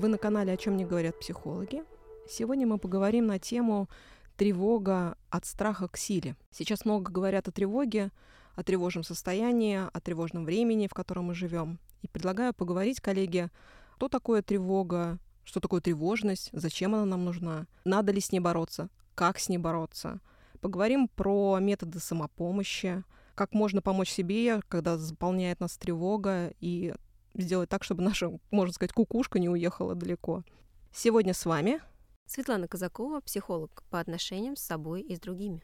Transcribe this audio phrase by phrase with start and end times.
[0.00, 1.84] Вы на канале «О чем не говорят психологи».
[2.26, 3.86] Сегодня мы поговорим на тему
[4.38, 6.36] тревога от страха к силе.
[6.50, 8.10] Сейчас много говорят о тревоге,
[8.54, 11.78] о тревожном состоянии, о тревожном времени, в котором мы живем.
[12.00, 13.50] И предлагаю поговорить, коллеги,
[13.96, 18.88] что такое тревога, что такое тревожность, зачем она нам нужна, надо ли с ней бороться,
[19.14, 20.20] как с ней бороться.
[20.62, 23.04] Поговорим про методы самопомощи,
[23.34, 26.94] как можно помочь себе, когда заполняет нас тревога, и
[27.40, 30.44] сделать так, чтобы наша, можно сказать, кукушка не уехала далеко.
[30.92, 31.80] Сегодня с вами
[32.26, 35.62] Светлана Казакова, психолог по отношениям с собой и с другими.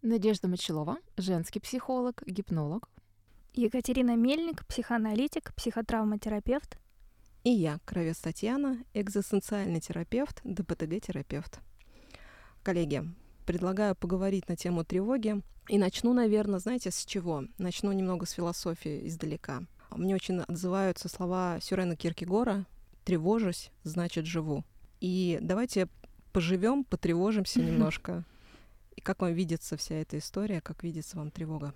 [0.00, 2.88] Надежда Мочелова, женский психолог, гипнолог.
[3.54, 6.78] Екатерина Мельник, психоаналитик, психотравматерапевт.
[7.42, 11.58] И я, Кровец Татьяна, экзистенциальный терапевт, ДПТГ-терапевт.
[12.62, 13.02] Коллеги,
[13.44, 15.42] предлагаю поговорить на тему тревоги.
[15.68, 17.44] И начну, наверное, знаете, с чего?
[17.58, 19.62] Начну немного с философии издалека.
[19.94, 22.66] Мне очень отзываются слова Сюрена Киркегора
[23.04, 24.64] «тревожусь, значит, живу».
[25.00, 25.88] И давайте
[26.32, 28.24] поживем, потревожимся немножко.
[28.96, 31.74] И как вам видится вся эта история, как видится вам тревога?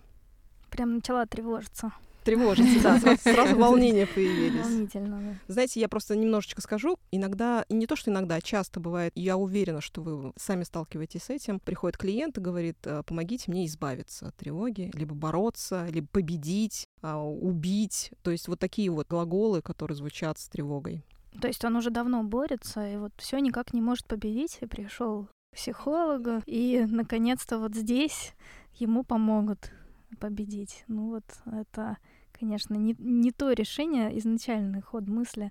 [0.70, 1.92] Прям начала тревожиться.
[2.28, 4.62] Тревожиться, да, сразу, сразу волнения появились.
[4.62, 5.52] Волнительно, да.
[5.52, 6.98] Знаете, я просто немножечко скажу.
[7.10, 11.22] Иногда, и не то, что иногда, а часто бывает, я уверена, что вы сами сталкиваетесь
[11.22, 11.58] с этим.
[11.58, 17.18] Приходит клиент и говорит, «Э, помогите мне избавиться от тревоги, либо бороться, либо победить, а,
[17.22, 18.12] убить.
[18.22, 21.04] То есть вот такие вот глаголы, которые звучат с тревогой.
[21.40, 25.24] То есть он уже давно борется, и вот все никак не может победить, и пришел
[25.52, 28.34] к психологу, и наконец-то вот здесь
[28.74, 29.72] ему помогут
[30.18, 30.84] победить.
[30.88, 31.98] Ну вот это,
[32.38, 35.50] конечно, не, не то решение, изначальный ход мысли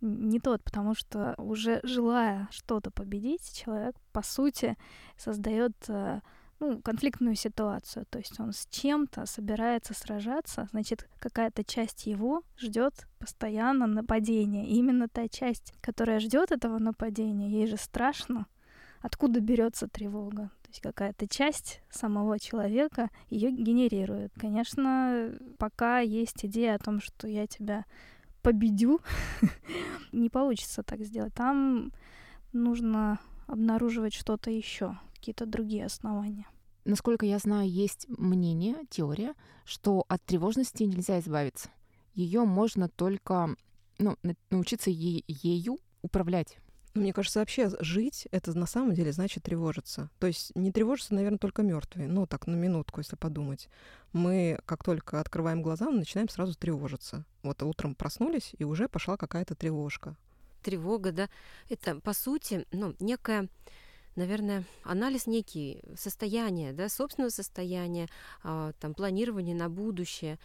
[0.00, 4.76] не тот, потому что уже желая что-то победить, человек, по сути,
[5.16, 6.20] создает э,
[6.60, 8.06] ну, конфликтную ситуацию.
[8.10, 14.66] То есть он с чем-то собирается сражаться, значит, какая-то часть его ждет постоянно нападения.
[14.66, 18.46] И именно та часть, которая ждет этого нападения, ей же страшно.
[19.00, 20.50] Откуда берется тревога?
[20.76, 24.32] Есть какая-то часть самого человека ее генерирует.
[24.38, 27.86] Конечно, пока есть идея о том, что я тебя
[28.42, 29.00] победю,
[30.12, 31.32] не получится так сделать.
[31.32, 31.92] Там
[32.52, 36.46] нужно обнаруживать что-то еще какие-то другие основания.
[36.84, 39.32] Насколько я знаю, есть мнение, теория,
[39.64, 41.70] что от тревожности нельзя избавиться.
[42.12, 43.56] Ее можно только
[43.98, 44.18] ну,
[44.50, 46.58] научиться е- ею управлять.
[46.96, 50.08] Ну, Мне кажется, вообще жить это на самом деле значит тревожиться.
[50.18, 52.08] То есть не тревожиться, наверное, только мертвые.
[52.08, 53.68] Ну, так, на минутку, если подумать.
[54.14, 57.26] Мы, как только открываем глаза, мы начинаем сразу тревожиться.
[57.42, 60.16] Вот утром проснулись, и уже пошла какая-то тревожка.
[60.62, 61.28] Тревога, да,
[61.68, 63.48] это, по сути, ну, некая
[64.14, 68.08] наверное, анализ некий состояния, да, собственного состояния,
[68.42, 70.38] а, там, планирование на будущее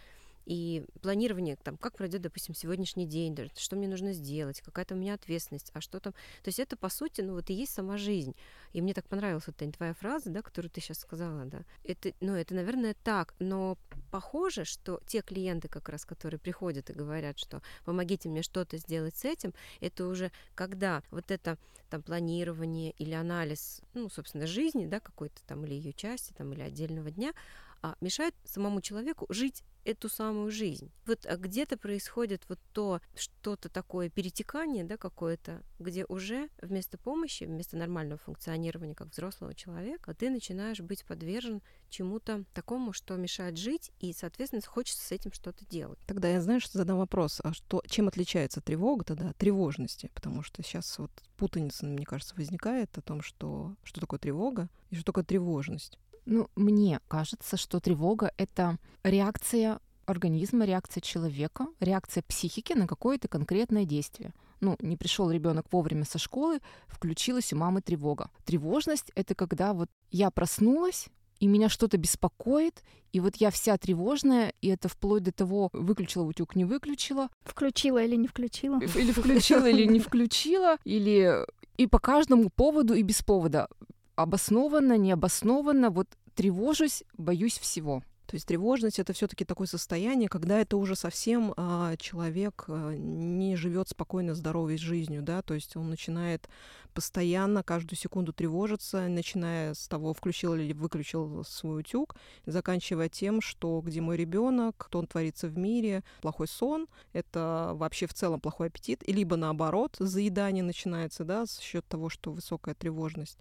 [0.46, 5.13] и планирование, там, как пройдет, допустим, сегодняшний день, что мне нужно сделать, какая-то у меня
[5.13, 6.13] ответственность, а что там.
[6.44, 8.35] То есть это, по сути, ну вот и есть сама жизнь.
[8.74, 11.63] И мне так понравилась вот Тань, твоя фраза, да, которую ты сейчас сказала, да.
[11.84, 13.78] Это, ну, это, наверное, так, но
[14.12, 19.16] похоже, что те клиенты, как раз, которые приходят и говорят, что помогите мне что-то сделать
[19.16, 21.58] с этим, это уже когда вот это
[21.90, 26.62] там планирование или анализ, ну, собственно, жизни, да, какой-то там или ее части, там, или
[26.62, 27.34] отдельного дня,
[27.81, 30.92] а мешает самому человеку жить эту самую жизнь.
[31.06, 37.46] Вот а где-то происходит вот то, что-то такое перетекание, да, какое-то, где уже вместо помощи,
[37.46, 43.91] вместо нормального функционирования как взрослого человека, ты начинаешь быть подвержен чему-то такому, что мешает жить,
[44.00, 46.00] и, соответственно, хочется с этим что-то делать.
[46.08, 50.09] Тогда я, знаешь, задам вопрос, а что, чем отличается тревога тогда от тревожности?
[50.14, 54.96] Потому что сейчас вот путаница, мне кажется, возникает о том, что, что такое тревога и
[54.96, 55.97] что такое тревожность.
[56.26, 63.86] Ну, мне кажется, что тревога— это реакция организма, реакция человека, реакция психики на какое-то конкретное
[63.86, 64.34] действие.
[64.59, 68.30] Ну, не пришел ребенок вовремя со школы, включилась у мамы тревога.
[68.46, 71.08] Тревожность— это когда вот я проснулась,
[71.40, 72.84] и меня что-то беспокоит,
[73.14, 77.29] и вот я вся тревожная, и это вплоть до того, выключила утюг, не выключила.
[77.44, 78.79] Включила или не включила?
[78.79, 81.44] Или включила, или не включила, или
[81.78, 83.67] и по каждому поводу, и без повода
[84.16, 88.03] обоснованно, необоснованно, вот тревожусь, боюсь всего.
[88.31, 93.58] То есть тревожность это все-таки такое состояние, когда это уже совсем а, человек а, не
[93.58, 96.47] живет спокойно, здоровой жизнью, да, то есть он начинает
[96.93, 102.16] постоянно, каждую секунду тревожиться, начиная с того, включил или выключил свой утюг,
[102.46, 108.07] заканчивая тем, что где мой ребенок, кто он творится в мире, плохой сон, это вообще
[108.07, 113.37] в целом плохой аппетит, либо наоборот, заедание начинается, да, за счет того, что высокая тревожность.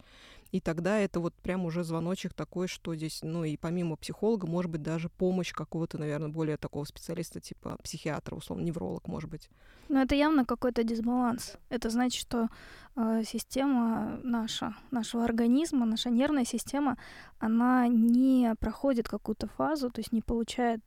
[0.53, 4.71] И тогда это вот прям уже звоночек такой, что здесь, ну и помимо психолога, может
[4.71, 9.49] быть, даже помощь какого-то, наверное, более такого специалиста, типа психиатра, условно, невролог, может быть.
[9.89, 11.57] Но это явно какой-то дисбаланс.
[11.69, 12.49] Это значит, что
[12.97, 16.97] э, система наша, нашего организма, наша нервная система,
[17.39, 20.81] она не проходит какую-то фазу, то есть не получает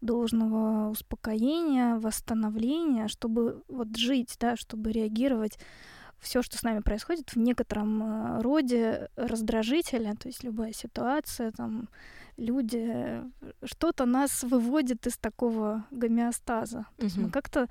[0.00, 5.58] должного успокоения, восстановления, чтобы вот жить, да, чтобы реагировать
[6.20, 11.88] все, что с нами происходит, в некотором э, роде раздражителя, то есть любая ситуация, там,
[12.36, 13.22] люди,
[13.64, 16.78] что-то нас выводит из такого гомеостаза.
[16.78, 16.98] Mm-hmm.
[16.98, 17.68] То есть мы как-то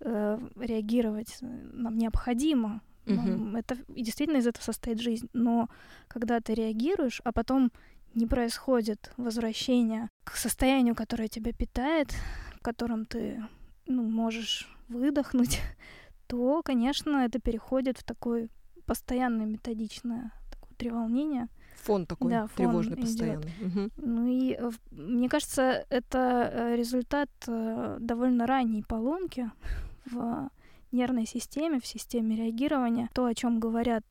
[0.00, 2.82] э, реагировать нам необходимо.
[3.06, 3.56] Mm-hmm.
[3.56, 5.28] это и действительно из этого состоит жизнь.
[5.32, 5.68] Но
[6.08, 7.70] когда ты реагируешь, а потом
[8.14, 12.12] не происходит возвращение к состоянию, которое тебя питает,
[12.56, 13.44] в котором ты
[13.86, 15.60] ну, можешь выдохнуть,
[16.26, 18.48] то, конечно, это переходит в такое
[18.86, 21.48] постоянное методичное такое треволнение.
[21.82, 23.52] Фон такой да, фон тревожный постоянный.
[23.60, 23.90] Угу.
[23.98, 29.50] Ну и э, мне кажется, это э, результат э, довольно ранней поломки
[30.06, 30.48] в
[30.92, 33.08] нервной системе, в системе реагирования.
[33.12, 34.04] То, о чем говорят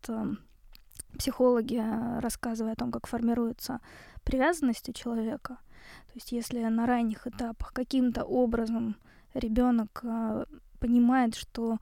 [1.17, 1.81] психологи,
[2.19, 3.79] рассказывая о том, как формируется
[4.23, 5.57] привязанность у человека.
[6.07, 8.97] То есть если на ранних этапах каким-то образом
[9.33, 10.03] ребенок
[10.79, 11.79] понимает, что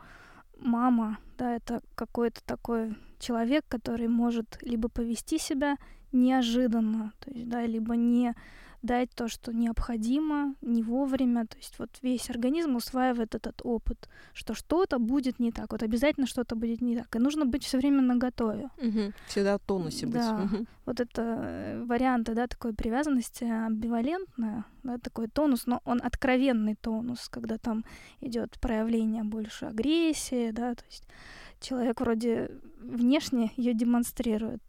[0.59, 5.77] мама, да, это какой-то такой человек, который может либо повести себя
[6.11, 8.35] неожиданно, то есть, да, либо не
[8.83, 11.47] дать то, что необходимо, не вовремя.
[11.47, 15.71] То есть вот весь организм усваивает этот опыт, что что-то будет не так.
[15.71, 17.15] Вот обязательно что-то будет не так.
[17.15, 18.69] И нужно быть все время наготове.
[18.77, 19.13] Угу.
[19.27, 20.15] Всегда в тонусе быть.
[20.15, 20.43] Да.
[20.43, 20.65] Угу.
[20.85, 27.29] Вот это э, варианты, да, такой привязанности амбивалентная, да, такой тонус, но он откровенный тонус,
[27.29, 27.85] когда там
[28.19, 31.07] идет проявление больше агрессии, да, то есть
[31.61, 32.51] человек вроде
[32.81, 34.61] внешне ее демонстрирует.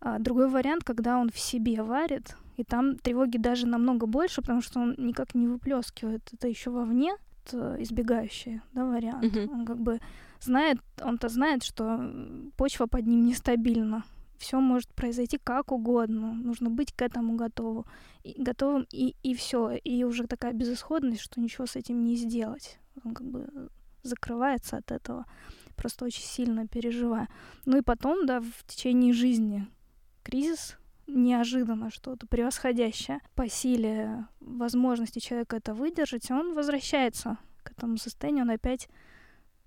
[0.00, 4.60] А другой вариант, когда он в себе варит, и там тревоги даже намного больше, потому
[4.60, 7.14] что он никак не выплескивает это еще вовне,
[7.52, 9.24] избегающий да, вариант.
[9.24, 9.50] Uh-huh.
[9.50, 10.00] Он как бы
[10.40, 12.12] знает, он-то знает, что
[12.56, 14.04] почва под ним нестабильна.
[14.38, 16.32] Все может произойти как угодно.
[16.32, 17.86] Нужно быть к этому готову.
[18.24, 19.72] И, готовым, и, и все.
[19.72, 22.78] И уже такая безысходность, что ничего с этим не сделать.
[23.04, 23.70] Он как бы
[24.02, 25.26] закрывается от этого,
[25.76, 27.28] просто очень сильно переживая.
[27.66, 29.66] Ну и потом, да, в течение жизни
[30.22, 30.76] кризис
[31.08, 38.50] неожиданно что-то превосходящее по силе возможности человека это выдержать, он возвращается к этому состоянию, он
[38.50, 38.88] опять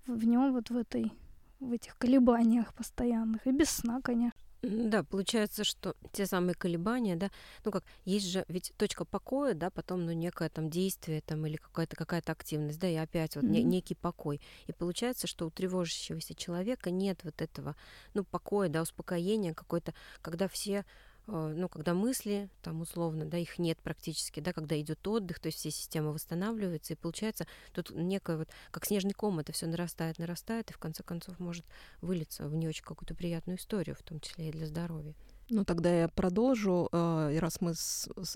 [0.06, 1.12] в нем вот в этой
[1.60, 4.32] в этих колебаниях постоянных и без сна, конечно.
[4.62, 7.30] Да, получается, что те самые колебания, да,
[7.64, 11.56] ну как, есть же ведь точка покоя, да, потом, ну, некое там действие там или
[11.56, 13.62] какая-то какая-то активность, да, и опять вот mm-hmm.
[13.62, 14.40] некий покой.
[14.68, 17.74] И получается, что у тревожащегося человека нет вот этого,
[18.14, 20.84] ну, покоя, да, успокоения какой-то, когда все
[21.26, 25.58] ну, когда мысли, там условно, да, их нет практически, да, когда идет отдых, то есть
[25.58, 30.70] все системы восстанавливаются, и получается тут некое вот, как снежный ком, это все нарастает, нарастает,
[30.70, 31.64] и в конце концов может
[32.00, 35.14] вылиться в не очень какую-то приятную историю, в том числе и для здоровья.
[35.50, 36.88] Ну, тогда я продолжу.
[36.92, 37.74] Э, и раз мы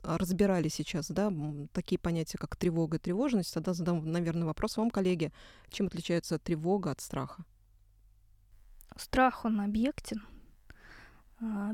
[0.02, 1.32] разбирали сейчас да,
[1.72, 5.32] такие понятия, как тревога и тревожность, тогда задам, наверное, вопрос вам, коллеги.
[5.70, 7.44] Чем отличается тревога от страха?
[8.96, 10.35] Страх, он объектен, а,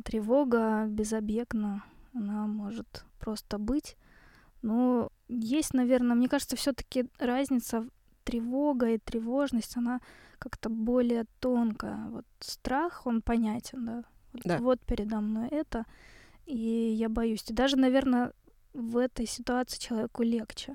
[0.04, 3.96] тревога безобъектна, она может просто быть.
[4.62, 7.86] Но есть, наверное, мне кажется, все-таки разница
[8.24, 10.00] тревога и тревожность, она
[10.38, 12.08] как-то более тонкая.
[12.10, 14.04] Вот страх, он понятен, да.
[14.32, 14.58] Вот, да.
[14.58, 15.84] вот передо мной это,
[16.46, 17.44] и я боюсь.
[17.48, 18.32] И даже, наверное,
[18.72, 20.74] в этой ситуации человеку легче,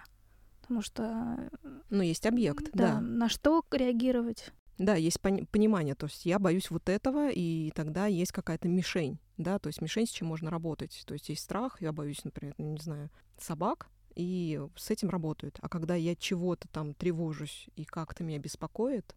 [0.62, 1.50] потому что...
[1.90, 2.96] Ну, есть объект, да.
[2.96, 3.02] да.
[3.02, 4.52] На что реагировать?
[4.78, 9.58] Да, есть понимание, то есть я боюсь вот этого, и тогда есть какая-то мишень, да,
[9.58, 11.04] то есть мишень, с чем можно работать.
[11.08, 15.58] То есть есть страх, я боюсь, например, ну, не знаю, собак, и с этим работают.
[15.62, 19.16] А когда я чего-то там тревожусь и как-то меня беспокоит,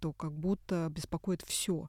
[0.00, 1.88] то как будто беспокоит все.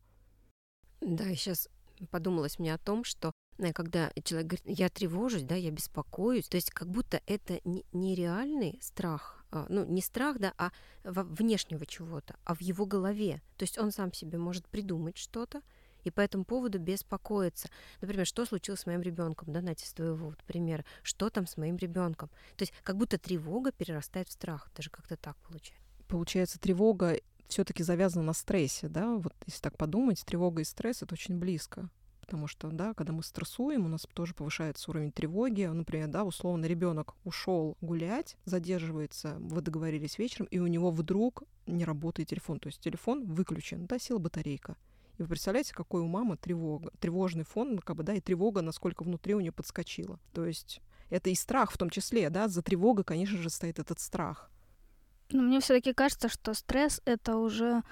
[1.01, 1.69] Да, сейчас
[2.11, 3.31] подумалось мне о том, что
[3.73, 9.43] когда человек говорит, я тревожусь, да, я беспокоюсь, то есть как будто это нереальный страх,
[9.51, 10.71] а, ну, не страх, да, а
[11.03, 13.41] внешнего чего-то, а в его голове.
[13.57, 15.61] То есть он сам себе может придумать что-то,
[16.03, 17.69] и по этому поводу беспокоиться.
[17.99, 21.57] Например, что случилось с моим ребенком, да, Натя, с твоего вот примера, что там с
[21.57, 22.29] моим ребенком.
[22.55, 25.83] То есть как будто тревога перерастает в страх, даже как-то так получается.
[26.07, 31.13] Получается, тревога все-таки завязана на стрессе, да, вот если так подумать, тревога и стресс это
[31.13, 31.89] очень близко
[32.27, 35.63] потому что, да, когда мы стрессуем, у нас тоже повышается уровень тревоги.
[35.63, 41.85] Например, да, условно ребенок ушел гулять, задерживается, вы договорились вечером, и у него вдруг не
[41.85, 44.75] работает телефон, то есть телефон выключен, да, села батарейка.
[45.17, 48.61] И вы представляете, какой у мамы тревога, тревожный фон, ну, как бы, да, и тревога,
[48.61, 50.19] насколько внутри у нее подскочила.
[50.33, 54.01] То есть это и страх в том числе, да, за тревогой, конечно же, стоит этот
[54.01, 54.51] страх.
[55.31, 57.83] Но мне все-таки кажется, что стресс это уже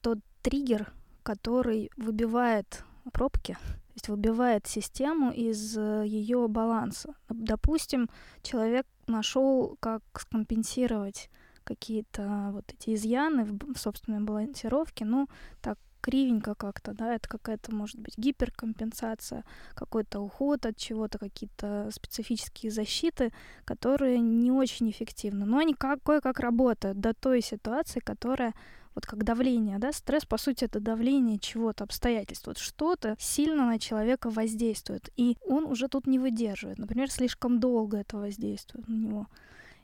[0.00, 7.14] тот триггер, который выбивает пробки, то есть выбивает систему из э, ее баланса.
[7.28, 8.08] Допустим,
[8.42, 11.30] человек нашел, как скомпенсировать
[11.64, 15.28] какие-то вот эти изъяны в собственной балансировке, ну,
[15.60, 19.42] так кривенько как-то, да, это какая-то, может быть, гиперкомпенсация,
[19.74, 23.32] какой-то уход от чего-то, какие-то специфические защиты,
[23.64, 25.46] которые не очень эффективны.
[25.46, 28.52] Но они как, кое-как работают до той ситуации, которая
[28.94, 32.46] вот как давление, да, стресс, по сути, это давление чего-то, обстоятельств.
[32.46, 36.78] Вот что-то сильно на человека воздействует, и он уже тут не выдерживает.
[36.78, 39.26] Например, слишком долго это воздействует на него.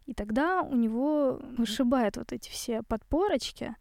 [0.06, 3.74] И тогда у него вышибает вот эти все подпорочки,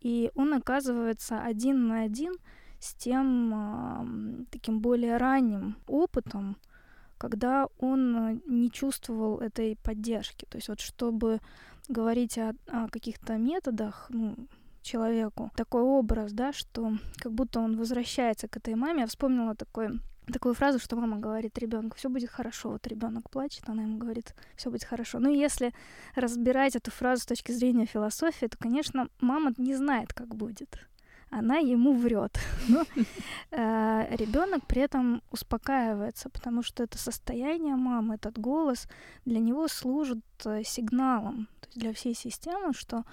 [0.00, 2.34] и он оказывается один на один
[2.78, 6.56] с тем э, таким более ранним опытом,
[7.18, 10.44] когда он не чувствовал этой поддержки.
[10.48, 11.40] То есть вот чтобы
[11.88, 14.36] говорить о, о каких-то методах, ну,
[14.86, 19.00] человеку такой образ, да, что как будто он возвращается к этой маме.
[19.00, 20.00] Я вспомнила такой
[20.32, 22.70] такую фразу, что мама говорит ребенку, все будет хорошо.
[22.70, 25.18] Вот ребенок плачет, она ему говорит, все будет хорошо.
[25.18, 25.72] Ну, если
[26.14, 30.78] разбирать эту фразу с точки зрения философии, то, конечно, мама не знает, как будет.
[31.30, 32.38] Она ему врет.
[32.68, 32.84] Но
[33.50, 38.88] э, ребенок при этом успокаивается, потому что это состояние мамы, этот голос
[39.24, 43.04] для него служит э, сигналом для всей системы, что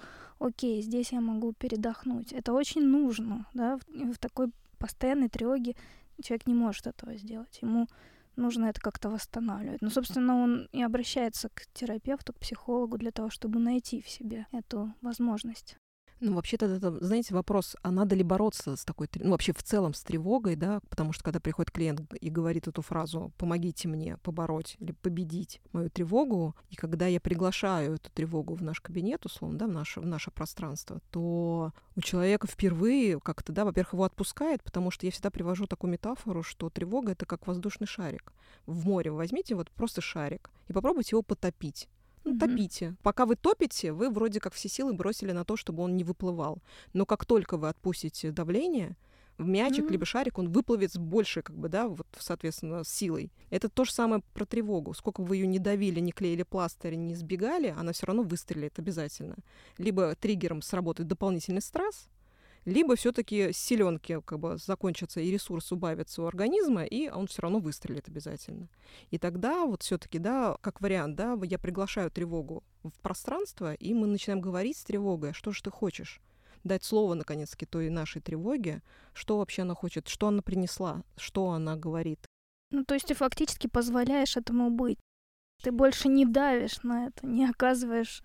[0.44, 2.34] окей, здесь я могу передохнуть.
[2.34, 5.76] Это очень нужно, да, в, в такой постоянной тревоге
[6.22, 7.60] человек не может этого сделать.
[7.62, 7.88] Ему
[8.36, 9.82] нужно это как-то восстанавливать.
[9.82, 14.48] Но, собственно, он и обращается к терапевту, к психологу для того, чтобы найти в себе
[14.52, 15.78] эту возможность.
[16.25, 19.94] Ну, вообще-то, это, знаете, вопрос, а надо ли бороться с такой, ну, вообще в целом
[19.94, 24.77] с тревогой, да, потому что когда приходит клиент и говорит эту фразу «помогите мне побороть
[24.80, 29.68] или победить мою тревогу», и когда я приглашаю эту тревогу в наш кабинет, условно, да,
[29.68, 34.92] в наше, в наше пространство, то у человека впервые как-то, да, во-первых, его отпускает, потому
[34.92, 38.32] что я всегда привожу такую метафору, что тревога— это как воздушный шарик.
[38.65, 41.89] В море возьмите вот просто шарик и попробуйте его потопить.
[42.24, 42.96] Ну, топите.
[43.03, 46.62] Пока вы топите, вы вроде как все силы бросили на то, чтобы он не выплывал.
[46.94, 48.96] Но как только вы отпустите давление,
[49.38, 49.92] в мячик, mm-hmm.
[49.92, 53.32] либо шарик, он выплывет с большей, как бы, да, вот, соответственно, силой.
[53.50, 54.94] Это то же самое про тревогу.
[54.94, 59.36] Сколько вы ее не давили, не клеили пластырь, не сбегали, она все равно выстрелит обязательно.
[59.77, 62.10] Либо триггером сработает дополнительный стресс,
[62.65, 67.60] либо все-таки селенки как бы закончатся и ресурс убавится у организма, и он все равно
[67.60, 68.70] выстрелит обязательно.
[69.12, 74.08] И тогда вот все-таки, да, как вариант, да, я приглашаю тревогу в пространство, и мы
[74.08, 76.22] начинаем говорить с тревогой, «А что же ты хочешь?
[76.63, 78.82] дать слово, наконец-таки, той нашей тревоге,
[79.13, 82.25] что вообще она хочет, что она принесла, что она говорит.
[82.72, 84.98] Ну, то есть ты фактически позволяешь этому быть.
[85.62, 88.24] Ты больше не давишь на это, не оказываешь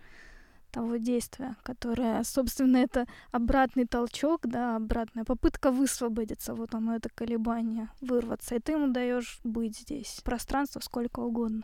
[0.71, 7.91] того действия, которое, собственно, это обратный толчок, да, обратная попытка высвободиться, вот оно, это колебание,
[8.01, 11.63] вырваться, и ты ему даешь быть здесь, пространство сколько угодно.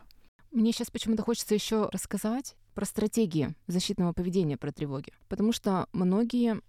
[0.51, 6.61] Мне сейчас почему-то хочется еще рассказать про стратегии защитного поведения про тревоги, потому что многие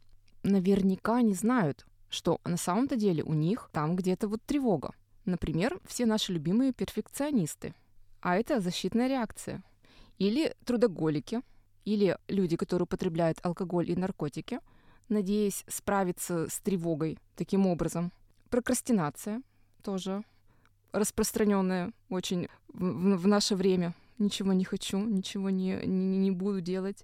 [0.44, 4.92] наверняка не знают, что на самом-то деле у них там где-то вот тревога.
[5.26, 7.74] Например, все наши любимые перфекционисты.
[8.22, 9.64] А это защитная реакция.
[10.18, 11.42] Или трудоголики,
[11.86, 14.60] или люди, которые употребляют алкоголь и наркотики,
[15.08, 18.12] надеясь справиться с тревогой таким образом.
[18.50, 19.42] Прокрастинация
[19.84, 20.24] тоже
[20.92, 23.94] распространенная очень в, в наше время.
[24.18, 27.04] Ничего не хочу, ничего не, не, не буду делать.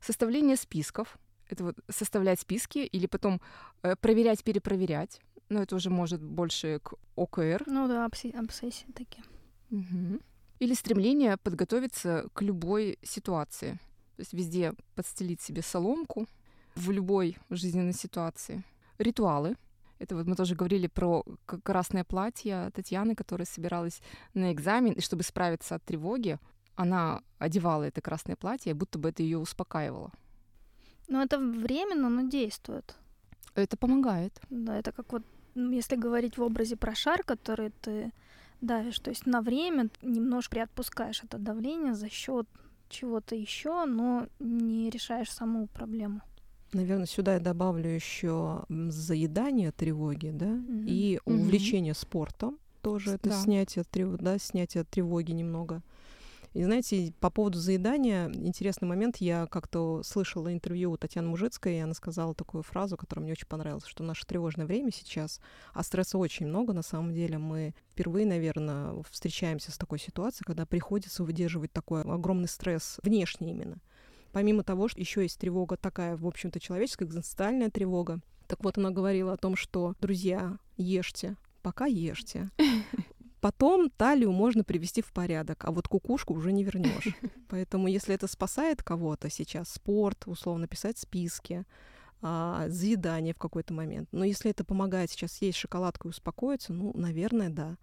[0.00, 1.18] Составление списков.
[1.48, 3.40] Это вот составлять списки или потом
[3.82, 5.20] э, проверять, перепроверять.
[5.48, 7.64] Но это уже может больше к ОКР.
[7.66, 9.24] Ну да, обсессии такие.
[9.70, 10.20] Угу.
[10.60, 13.80] Или стремление подготовиться к любой ситуации.
[14.20, 16.26] То есть везде подстелить себе соломку
[16.74, 18.62] в любой жизненной ситуации.
[18.98, 19.56] Ритуалы.
[19.98, 24.02] Это вот мы тоже говорили про красное платье Татьяны, которая собиралась
[24.34, 26.38] на экзамен, и чтобы справиться от тревоги,
[26.74, 30.12] она одевала это красное платье, будто бы это ее успокаивало.
[31.08, 32.98] Но это временно, но действует.
[33.54, 34.38] Это помогает.
[34.50, 35.22] Да, это как вот,
[35.54, 38.12] если говорить в образе про шар, который ты
[38.60, 42.46] давишь, то есть на время немножко приотпускаешь это давление за счет
[42.90, 46.20] чего-то еще, но не решаешь саму проблему.
[46.72, 50.84] Наверное, сюда я добавлю еще заедание тревоги, да, mm-hmm.
[50.86, 52.00] и увлечение mm-hmm.
[52.00, 53.42] спортом тоже это да.
[53.42, 53.84] снятие,
[54.18, 55.82] да, снятие тревоги немного.
[56.52, 61.80] И знаете, по поводу заедания, интересный момент, я как-то слышала интервью у Татьяны Мужицкой, и
[61.80, 65.40] она сказала такую фразу, которая мне очень понравилась, что наше тревожное время сейчас,
[65.72, 67.38] а стресса очень много на самом деле.
[67.38, 73.78] Мы впервые, наверное, встречаемся с такой ситуацией, когда приходится выдерживать такой огромный стресс внешний именно.
[74.32, 78.20] Помимо того, что еще есть тревога такая, в общем-то, человеческая, экзистенциальная тревога.
[78.48, 82.50] Так вот, она говорила о том, что, друзья, ешьте, пока ешьте.
[83.40, 87.08] Потом талию можно привести в порядок, а вот кукушку уже не вернешь.
[87.48, 91.64] Поэтому, если это спасает кого-то сейчас, спорт, условно писать списки,
[92.22, 94.08] а, заедание в какой-то момент.
[94.12, 97.76] Но если это помогает сейчас есть шоколадку и успокоиться, ну, наверное, да.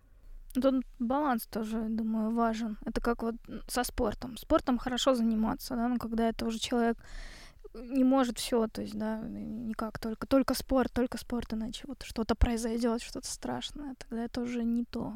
[0.53, 2.77] Тут баланс тоже, думаю, важен.
[2.85, 3.35] Это как вот
[3.67, 4.37] со спортом.
[4.37, 6.97] Спортом хорошо заниматься, да, но когда это уже человек
[7.73, 12.35] не может все, то есть, да, никак только только спорт, только спорт, иначе вот что-то
[12.35, 15.13] произойдет, что-то страшное, тогда это уже не то.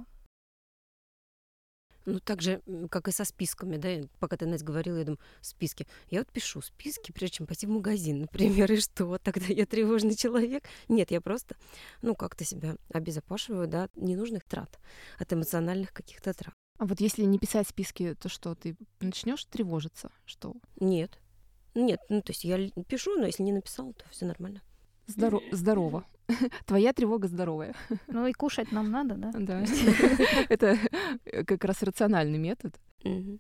[2.06, 5.88] Ну, так же, как и со списками, да, пока ты, Настя, говорила, я думаю, списки.
[6.10, 10.16] Я вот пишу списки, прежде чем пойти в магазин, например, и что, тогда я тревожный
[10.16, 10.64] человек?
[10.88, 11.56] Нет, я просто,
[12.02, 14.80] ну, как-то себя обезопашиваю, да, ненужных трат,
[15.20, 16.56] от эмоциональных каких-то трат.
[16.80, 20.12] А вот если не писать списки, то что, ты начнешь тревожиться?
[20.26, 20.56] Что?
[20.80, 21.20] Нет.
[21.76, 24.62] Нет, ну, то есть я пишу, но если не написал, то все нормально.
[25.08, 26.06] Здоро- здорово.
[26.66, 27.76] Твоя тревога здоровая.
[28.08, 29.32] Ну и кушать нам надо, да?
[29.34, 29.64] Да.
[30.50, 30.78] Это
[31.46, 32.80] как раз рациональный метод.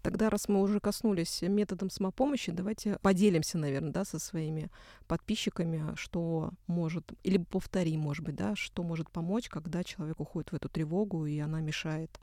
[0.01, 4.71] Тогда, раз мы уже коснулись методом самопомощи, давайте поделимся, наверное, да, со своими
[5.07, 10.55] подписчиками, что может, или повтори, может быть, да, что может помочь, когда человек уходит в
[10.55, 12.19] эту тревогу, и она мешает.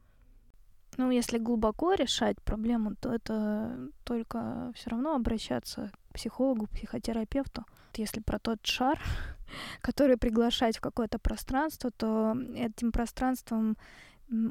[0.97, 7.65] Ну, если глубоко решать проблему, то это только все равно обращаться к психологу, психотерапевту.
[7.95, 9.01] Если про тот шар,
[9.81, 13.77] который приглашать в какое-то пространство, то этим пространством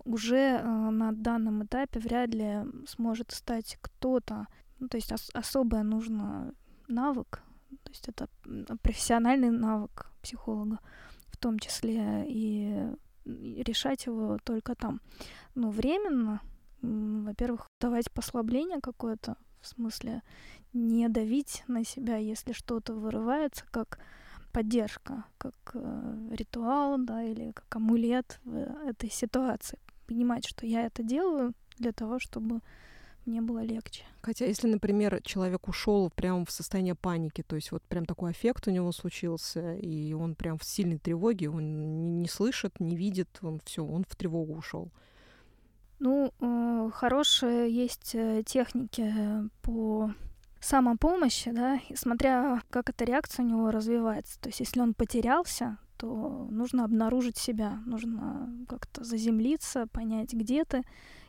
[0.05, 4.47] уже э, на данном этапе вряд ли сможет стать кто-то.
[4.79, 6.53] Ну, то есть ос- особое нужно
[6.87, 7.41] навык,
[7.83, 8.27] то есть это
[8.81, 10.79] профессиональный навык психолога
[11.27, 12.91] в том числе, и
[13.25, 15.01] решать его только там.
[15.53, 16.41] Но временно,
[16.81, 20.23] во-первых, давать послабление какое-то, в смысле
[20.73, 23.99] не давить на себя, если что-то вырывается, как
[24.57, 28.55] поддержка, как э, ритуал, да, или как амулет в
[28.89, 29.77] этой ситуации.
[30.07, 32.61] Понимать, что я это делаю для того, чтобы
[33.27, 34.03] мне было легче.
[34.23, 38.67] Хотя, если, например, человек ушел прямо в состояние паники, то есть вот прям такой эффект
[38.67, 43.61] у него случился, и он прям в сильной тревоге, он не, слышит, не видит, он
[43.63, 44.89] все, он в тревогу ушел.
[45.99, 49.13] Ну, э, хорошие есть э, техники
[49.61, 50.11] по
[50.59, 54.39] самопомощи, да, и смотря как эта реакция у него развивается.
[54.39, 60.83] То есть если он потерялся, то нужно обнаружить себя, нужно как-то заземлиться, понять, где ты.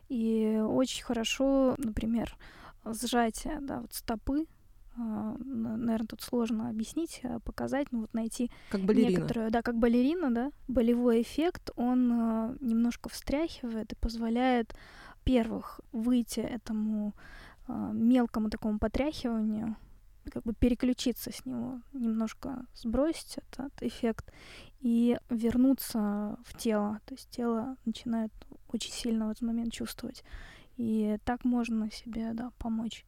[0.08, 2.36] И очень хорошо, например,
[2.84, 4.46] сжатие, да, вот стопы,
[4.96, 9.10] а, наверное, тут сложно объяснить, а показать, ну вот найти как балерина.
[9.10, 14.74] некоторую, да, как балерина, да, болевой эффект, он а, немножко встряхивает и позволяет,
[15.24, 17.14] первых, выйти этому
[17.68, 19.76] мелкому такому потряхиванию,
[20.30, 24.32] как бы переключиться с него, немножко сбросить этот эффект
[24.80, 27.00] и вернуться в тело.
[27.06, 28.32] То есть тело начинает
[28.68, 30.24] очень сильно в этот момент чувствовать.
[30.76, 33.04] И так можно себе да, помочь.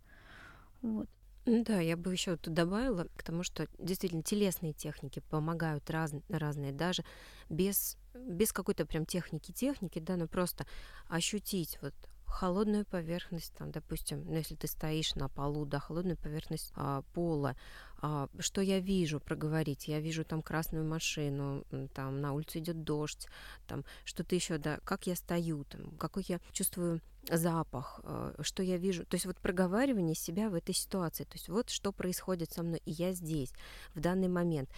[0.82, 1.08] Вот.
[1.46, 6.72] Да, я бы еще тут добавила к тому, что действительно телесные техники помогают раз, разные,
[6.72, 7.02] даже
[7.48, 10.66] без, без какой-то прям техники-техники, да, но просто
[11.08, 11.94] ощутить вот
[12.30, 17.56] холодную поверхность, там, допустим, ну, если ты стоишь на полу, да, холодную поверхность а, пола,
[18.00, 21.64] а, что я вижу, проговорить, я вижу там красную машину,
[21.94, 23.26] там на улице идет дождь,
[23.66, 28.76] там что-то еще, да, как я стою, там, какой я чувствую запах, а, что я
[28.76, 32.62] вижу, то есть вот проговаривание себя в этой ситуации, то есть вот что происходит со
[32.62, 33.52] мной, и я здесь,
[33.94, 34.70] в данный момент.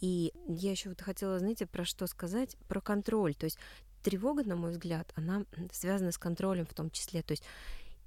[0.00, 2.56] И я еще вот хотела, знаете, про что сказать?
[2.68, 3.34] Про контроль.
[3.34, 3.58] То есть
[4.06, 7.22] тревога, на мой взгляд, она связана с контролем в том числе.
[7.22, 7.42] То есть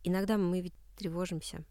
[0.05, 1.65] иногда мы ведь тревожимся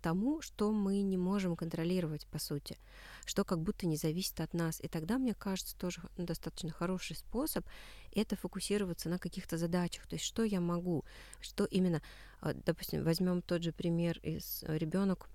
[0.00, 2.78] тому, что мы не можем контролировать, по сути,
[3.26, 4.80] что как будто не зависит от нас.
[4.80, 7.66] И тогда, мне кажется, тоже достаточно хороший способ
[8.14, 10.06] это фокусироваться на каких-то задачах.
[10.06, 11.04] То есть, что я могу,
[11.38, 12.00] что именно,
[12.40, 15.28] а, допустим, возьмем тот же пример из э, ребенок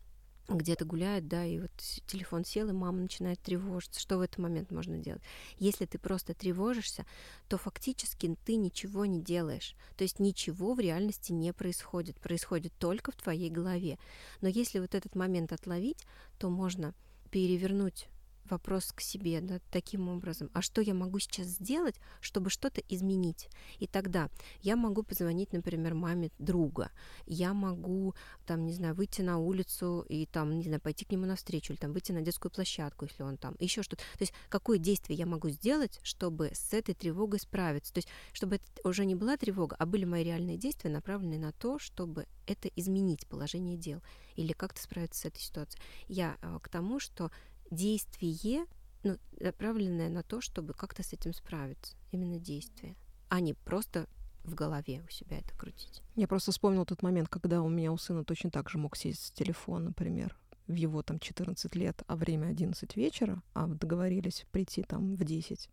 [0.49, 1.71] где-то гуляет, да, и вот
[2.05, 3.99] телефон сел, и мама начинает тревожиться.
[3.99, 5.21] Что в этот момент можно делать?
[5.57, 7.05] Если ты просто тревожишься,
[7.47, 9.75] то фактически ты ничего не делаешь.
[9.95, 12.19] То есть ничего в реальности не происходит.
[12.19, 13.97] Происходит только в твоей голове.
[14.41, 16.05] Но если вот этот момент отловить,
[16.39, 16.93] то можно
[17.31, 18.07] перевернуть
[18.49, 23.49] вопрос к себе да, таким образом, а что я могу сейчас сделать, чтобы что-то изменить?
[23.79, 24.29] И тогда
[24.61, 26.91] я могу позвонить, например, маме друга,
[27.25, 31.25] я могу, там, не знаю, выйти на улицу и там, не знаю, пойти к нему
[31.25, 34.03] навстречу, или там выйти на детскую площадку, если он там, еще что-то.
[34.17, 37.93] То есть какое действие я могу сделать, чтобы с этой тревогой справиться?
[37.93, 41.51] То есть чтобы это уже не была тревога, а были мои реальные действия, направленные на
[41.51, 44.01] то, чтобы это изменить положение дел
[44.35, 45.81] или как-то справиться с этой ситуацией.
[46.07, 47.31] Я э, к тому, что
[47.71, 48.65] действие,
[49.03, 51.95] ну, направленное на то, чтобы как-то с этим справиться.
[52.11, 52.95] Именно действие,
[53.29, 54.07] а не просто
[54.43, 56.01] в голове у себя это крутить.
[56.15, 59.25] Я просто вспомнил тот момент, когда у меня у сына точно так же мог сесть
[59.25, 64.83] с телефон, например, в его там 14 лет, а время 11 вечера, а договорились прийти
[64.83, 65.69] там в 10,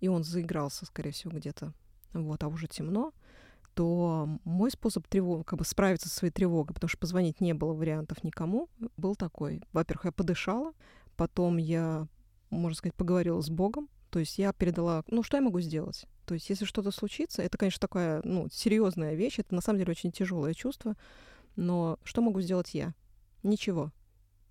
[0.00, 1.72] и он заигрался, скорее всего, где-то,
[2.12, 3.12] вот, а уже темно,
[3.74, 7.74] то мой способ тревог, как бы справиться со своей тревогой, потому что позвонить не было
[7.74, 9.62] вариантов никому, был такой.
[9.72, 10.72] Во-первых, я подышала,
[11.18, 12.06] Потом я,
[12.48, 13.88] можно сказать, поговорила с Богом.
[14.10, 16.06] То есть я передала, ну, что я могу сделать?
[16.26, 19.90] То есть если что-то случится, это, конечно, такая, ну, серьезная вещь, это на самом деле
[19.90, 20.94] очень тяжелое чувство,
[21.56, 22.94] но что могу сделать я?
[23.42, 23.90] Ничего.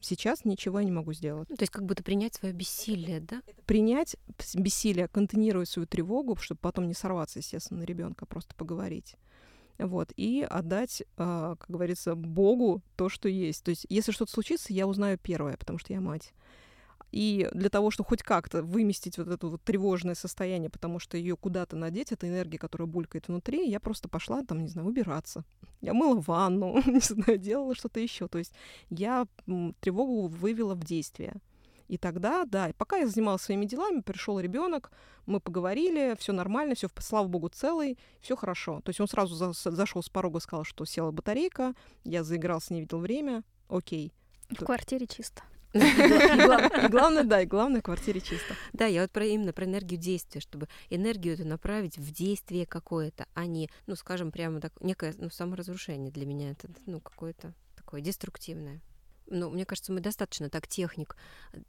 [0.02, 1.50] Сейчас ничего я не могу сделать.
[1.50, 3.42] Ну, то есть как будто принять свое бессилие, да?
[3.66, 4.18] Принять
[4.54, 9.16] бессилие, контейнировать свою тревогу, чтобы потом не сорваться, естественно, на ребенка, просто поговорить.
[9.78, 13.64] Вот, и отдать, а, как говорится, Богу то, что есть.
[13.64, 16.34] То есть, если что-то случится, я узнаю первое, потому что я мать.
[17.12, 21.38] И для того, чтобы хоть как-то выместить вот это вот тревожное состояние, потому что ее
[21.38, 25.44] куда-то надеть, эта энергия, которая булькает внутри, я просто пошла там, не знаю, убираться.
[25.80, 28.28] Я мыла ванну, не знаю, делала что-то еще.
[28.28, 28.54] То есть
[28.90, 29.26] я
[29.80, 31.36] тревогу вывела в действие.
[31.88, 34.92] И тогда, да, пока я занималась своими делами, пришел ребенок,
[35.26, 38.82] мы поговорили, все нормально, все, слава богу, целый, все хорошо.
[38.82, 41.74] То есть он сразу за, зашел с порога, сказал, что села батарейка,
[42.04, 44.14] я заигрался, не видел время, окей.
[44.50, 45.44] В квартире чисто.
[45.74, 48.56] И главное, да, и главное, в квартире чисто.
[48.74, 53.28] Да, я вот про именно про энергию действия, чтобы энергию эту направить в действие какое-то,
[53.34, 58.02] а не, ну, скажем, прямо так, некое, ну, саморазрушение для меня это, ну, какое-то такое
[58.02, 58.82] деструктивное
[59.30, 61.16] ну, мне кажется, мы достаточно так техник,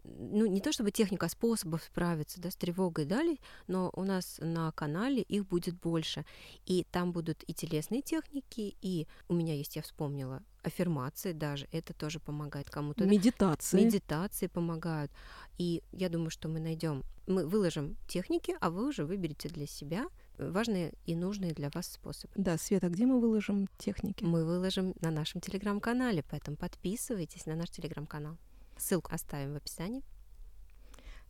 [0.04, 4.38] ну, не то чтобы техника, а способов справиться да, с тревогой дали, но у нас
[4.40, 6.24] на канале их будет больше.
[6.66, 11.94] И там будут и телесные техники, и у меня есть, я вспомнила, аффирмации даже, это
[11.94, 13.04] тоже помогает кому-то.
[13.04, 13.84] Медитации.
[13.84, 15.10] Медитации помогают.
[15.58, 20.06] И я думаю, что мы найдем, мы выложим техники, а вы уже выберете для себя
[20.38, 22.32] важные и нужные для вас способы.
[22.36, 24.24] Да, Света, где мы выложим техники?
[24.24, 28.36] Мы выложим на нашем телеграм-канале, поэтому подписывайтесь на наш телеграм-канал.
[28.76, 30.02] Ссылку оставим в описании.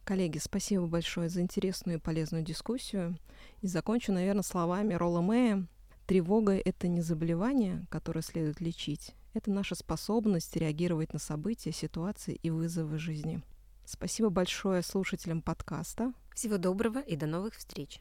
[0.04, 3.18] Коллеги, спасибо большое за интересную и полезную дискуссию.
[3.60, 5.66] И закончу, наверное, словами Ролла Мэя.
[6.06, 9.14] Тревога— это не заболевание, которое следует лечить.
[9.34, 13.42] Это наша способность реагировать на события, ситуации и вызовы жизни.
[13.84, 16.12] Спасибо большое слушателям подкаста.
[16.34, 18.00] Всего доброго и до новых встреч.